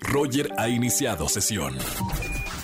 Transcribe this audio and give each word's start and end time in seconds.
Roger 0.00 0.50
ha 0.56 0.68
iniciado 0.68 1.28
sesión. 1.28 1.76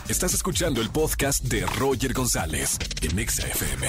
Estás 0.09 0.35
escuchando 0.35 0.81
el 0.81 0.91
podcast 0.91 1.45
de 1.45 1.65
Roger 1.79 2.13
González 2.13 2.79
en 3.03 3.19
Exa 3.19 3.47
FM. 3.47 3.89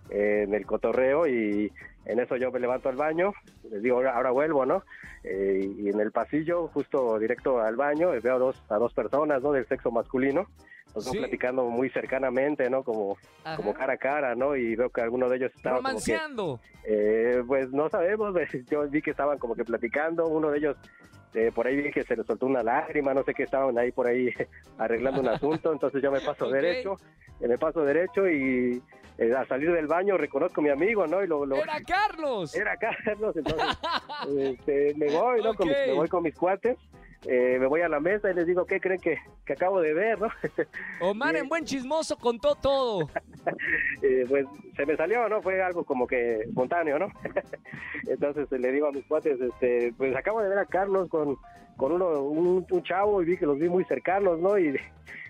eh, 0.09 0.43
en 0.47 0.53
el 0.53 0.65
cotorreo 0.65 1.27
y 1.27 1.71
en 2.08 2.19
eso 2.19 2.36
yo 2.38 2.52
me 2.52 2.59
levanto 2.59 2.89
al 2.89 2.95
baño, 2.95 3.33
les 3.69 3.81
digo, 3.81 3.97
ahora, 3.97 4.16
ahora 4.16 4.31
vuelvo, 4.31 4.66
¿no? 4.66 4.83
Eh, 5.23 5.69
y 5.77 5.89
en 5.89 6.00
el 6.00 6.11
pasillo, 6.11 6.67
justo 6.69 7.19
directo 7.19 7.59
al 7.61 7.75
baño, 7.75 8.14
eh, 8.14 8.19
veo 8.22 8.36
a 8.36 8.39
dos, 8.39 8.64
a 8.69 8.77
dos 8.77 8.94
personas, 8.94 9.41
¿no? 9.44 9.52
Del 9.52 9.67
sexo 9.67 9.91
masculino, 9.91 10.47
dos 10.94 11.05
Sí. 11.05 11.17
platicando 11.17 11.66
muy 11.66 11.89
cercanamente, 11.89 12.69
¿no? 12.69 12.83
Como, 12.83 13.17
Ajá. 13.43 13.58
como 13.58 13.73
cara 13.73 13.93
a 13.93 13.98
cara, 13.98 14.36
¿no? 14.36 14.55
Y 14.55 14.76
veo 14.76 14.89
que 14.89 15.02
alguno 15.02 15.27
de 15.30 15.37
ellos 15.37 15.52
estaba 15.55 15.77
como 15.77 15.87
que, 15.89 15.93
Romanceando. 15.93 16.59
eh, 16.86 17.43
pues 17.45 17.71
no 17.71 17.89
sabemos, 17.89 18.33
yo 18.71 18.87
vi 18.89 19.02
que 19.02 19.11
estaban 19.11 19.37
como 19.37 19.54
que 19.55 19.65
platicando, 19.65 20.27
uno 20.27 20.49
de 20.49 20.58
ellos 20.60 20.77
eh, 21.33 21.52
por 21.54 21.67
ahí 21.67 21.76
vi 21.76 21.92
que 21.92 22.04
se 22.04 22.15
le 22.15 22.23
soltó 22.23 22.45
una 22.45 22.64
lágrima, 22.64 23.14
no 23.14 23.23
sé 23.23 23.33
qué, 23.33 23.43
estaban 23.43 23.77
ahí 23.77 23.92
por 23.92 24.08
ahí 24.08 24.30
arreglando 24.77 25.21
un 25.21 25.27
asunto, 25.30 25.71
entonces 25.71 26.02
yo 26.02 26.11
me 26.11 26.21
paso 26.21 26.49
derecho, 26.49 26.95
me 27.39 27.58
paso 27.58 27.83
derecho 27.83 28.27
y 28.27 28.82
eh, 29.17 29.33
al 29.36 29.48
salir 29.48 29.71
del 29.71 29.87
baño 29.87 30.17
reconozco 30.17 30.61
a 30.61 30.64
mi 30.64 30.70
amigo, 30.70 31.05
¿no? 31.08 31.23
Y 31.23 31.27
lo, 31.27 31.45
lo- 31.45 31.55
¡Era 31.58 31.80
Carlos! 31.82 32.55
era 32.55 32.77
Carlos, 32.77 33.36
entonces 33.36 33.67
este, 34.37 34.93
me 34.95 35.10
voy, 35.11 35.42
¿no? 35.43 35.54
Con 35.54 35.67
mis- 35.67 35.77
Ok. 35.77 35.87
me 35.87 35.93
voy 35.93 36.08
con 36.10 36.23
mis 36.23 36.36
cuates, 36.36 36.77
eh, 37.26 37.58
me 37.60 37.66
voy 37.66 37.82
a 37.82 37.89
la 37.89 38.00
mesa 38.00 38.30
y 38.30 38.33
les 38.33 38.45
digo, 38.45 38.66
¿qué 38.66 38.80
creen 38.80 39.00
que, 39.00 39.17
que 39.45 39.54
acabo 39.54 39.82
de 39.82 39.94
ver, 39.94 40.20
no? 40.20 40.30
Omar 41.02 41.36
en 41.36 41.50
buen 41.50 41.66
chismoso 41.66 42.17
contó 42.17 42.55
todo. 42.55 43.10
Eh, 44.02 44.26
pues 44.28 44.45
se 44.76 44.86
me 44.86 44.95
salió, 44.95 45.28
¿no? 45.28 45.42
Fue 45.42 45.61
algo 45.61 45.83
como 45.83 46.05
que 46.05 46.42
espontáneo, 46.42 47.00
¿no? 47.00 47.08
Entonces 48.08 48.52
eh, 48.52 48.60
le 48.60 48.72
digo 48.72 48.88
a 48.88 48.92
mis 48.92 49.05
cuates, 49.05 49.39
este, 49.39 49.94
pues 49.98 50.16
acabo 50.16 50.42
de 50.42 50.50
ver 50.50 50.60
a 50.60 50.66
Carlos 50.66 51.10
con, 51.10 51.38
con 51.78 51.94
uno, 51.94 52.22
un, 52.22 52.66
un 52.70 52.83
chavo 52.83 53.22
y 53.22 53.26
vi 53.26 53.38
que 53.38 53.45
los 53.45 53.58
vi 53.58 53.70
muy 53.70 53.86
cercanos, 53.86 54.39
¿no? 54.39 54.60
Y 54.60 54.78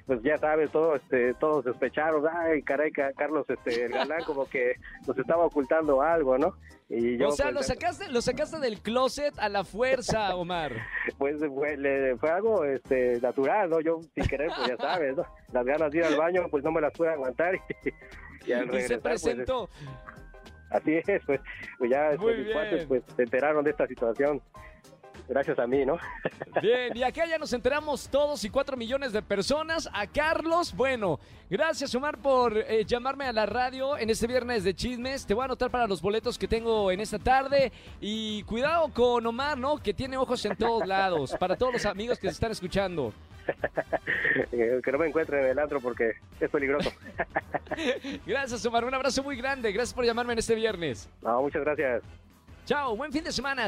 pues 0.07 0.22
ya 0.23 0.38
sabes, 0.38 0.72
todo, 0.72 0.95
este, 0.95 1.34
todos 1.35 1.66
sospecharon, 1.66 2.23
ay, 2.31 2.63
caray, 2.63 2.91
ca- 2.91 3.12
Carlos, 3.13 3.45
este, 3.50 3.85
el 3.85 3.91
galán 3.91 4.23
como 4.23 4.45
que 4.47 4.75
nos 5.06 5.18
estaba 5.18 5.45
ocultando 5.45 6.01
algo, 6.01 6.38
¿no? 6.38 6.56
Y 6.90 7.18
yo, 7.18 7.28
o 7.28 7.31
sea, 7.31 7.47
pues, 7.47 7.56
lo 7.56 7.63
sacaste, 7.63 8.07
lo 8.09 8.22
sacaste 8.22 8.59
del 8.59 8.79
closet 8.81 9.38
a 9.38 9.50
la 9.50 9.66
fuerza, 9.66 10.34
Omar. 10.38 10.72
pues 11.18 11.35
fue, 11.53 11.75
le- 11.75 12.16
fue 12.16 12.29
algo 12.31 12.63
este, 12.63 13.19
natural, 13.19 13.69
¿no? 13.69 13.81
Yo 13.81 14.00
sin 14.16 14.25
querer, 14.25 14.50
pues 14.56 14.69
ya 14.69 14.78
sabes, 14.78 15.18
¿no? 15.18 15.25
Las 15.51 15.66
ganas 15.66 15.91
de 15.91 15.97
ir 15.97 16.03
al 16.06 16.16
baño, 16.16 16.47
pues 16.50 16.63
no 16.63 16.72
me 16.72 16.79
las 16.79 16.94
pude 16.94 17.09
aguantar 17.09 17.56
y, 18.45 18.50
y 18.50 18.53
al 18.53 18.74
Y 18.74 18.81
se 18.84 18.97
pues, 19.00 19.22
presentó. 19.22 19.69
Así 20.69 20.95
es, 21.06 21.22
pues, 21.25 21.39
pues 21.78 21.91
ya 21.91 22.12
Muy 22.18 22.38
mis 22.38 22.53
cuates 22.53 22.85
pues 22.85 23.03
se 23.16 23.24
enteraron 23.24 23.63
de 23.63 23.72
esta 23.72 23.88
situación 23.88 24.41
gracias 25.27 25.59
a 25.59 25.67
mí, 25.67 25.85
¿no? 25.85 25.97
Bien, 26.61 26.95
y 26.95 27.03
acá 27.03 27.25
ya 27.25 27.38
nos 27.38 27.53
enteramos 27.53 28.09
todos 28.09 28.43
y 28.43 28.49
cuatro 28.49 28.77
millones 28.77 29.11
de 29.11 29.21
personas. 29.21 29.89
A 29.93 30.07
Carlos, 30.07 30.73
bueno, 30.75 31.19
gracias 31.49 31.93
Omar 31.95 32.17
por 32.17 32.57
eh, 32.57 32.83
llamarme 32.85 33.25
a 33.25 33.33
la 33.33 33.45
radio 33.45 33.97
en 33.97 34.09
este 34.09 34.27
viernes 34.27 34.63
de 34.63 34.73
chismes. 34.73 35.25
Te 35.25 35.33
voy 35.33 35.43
a 35.43 35.45
anotar 35.45 35.69
para 35.69 35.88
los 35.88 36.01
boletos 36.01 36.38
que 36.38 36.47
tengo 36.47 36.91
en 36.91 36.99
esta 36.99 37.19
tarde. 37.19 37.71
Y 38.01 38.43
cuidado 38.43 38.91
con 38.93 39.25
Omar, 39.25 39.57
¿no? 39.57 39.77
Que 39.77 39.93
tiene 39.93 40.17
ojos 40.17 40.43
en 40.45 40.55
todos 40.55 40.88
lados. 40.88 41.35
Para 41.39 41.55
todos 41.55 41.73
los 41.73 41.85
amigos 41.85 42.17
que 42.19 42.27
se 42.27 42.33
están 42.33 42.51
escuchando. 42.51 43.13
Eh, 44.51 44.81
que 44.83 44.91
no 44.91 44.97
me 44.97 45.07
encuentren 45.07 45.45
en 45.45 45.51
el 45.51 45.59
antro 45.59 45.79
porque 45.79 46.13
es 46.39 46.49
peligroso. 46.49 46.91
Gracias 48.25 48.65
Omar, 48.65 48.85
un 48.85 48.94
abrazo 48.94 49.23
muy 49.23 49.38
grande. 49.38 49.71
Gracias 49.71 49.94
por 49.94 50.05
llamarme 50.05 50.33
en 50.33 50.39
este 50.39 50.55
viernes. 50.55 51.09
No, 51.21 51.41
muchas 51.41 51.63
gracias. 51.63 52.03
Chao, 52.65 52.95
buen 52.97 53.11
fin 53.11 53.23
de 53.23 53.31
semana. 53.31 53.67